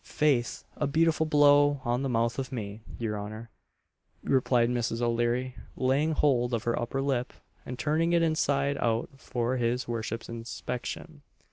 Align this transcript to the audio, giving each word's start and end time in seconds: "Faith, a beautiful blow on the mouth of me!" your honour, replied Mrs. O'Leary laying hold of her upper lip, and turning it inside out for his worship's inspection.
"Faith, 0.03 0.63
a 0.77 0.87
beautiful 0.87 1.27
blow 1.27 1.79
on 1.85 2.01
the 2.01 2.09
mouth 2.09 2.39
of 2.39 2.51
me!" 2.51 2.81
your 2.97 3.19
honour, 3.19 3.51
replied 4.23 4.67
Mrs. 4.67 4.99
O'Leary 4.99 5.53
laying 5.75 6.13
hold 6.13 6.55
of 6.55 6.63
her 6.63 6.81
upper 6.81 7.03
lip, 7.03 7.31
and 7.67 7.77
turning 7.77 8.11
it 8.11 8.23
inside 8.23 8.77
out 8.79 9.09
for 9.15 9.57
his 9.57 9.87
worship's 9.87 10.27
inspection. 10.27 11.21